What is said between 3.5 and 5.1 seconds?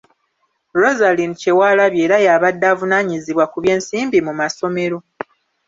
ku by'ensimbi mu masomero.